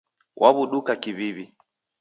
[0.41, 1.45] Waw'uduka kiw'iw'i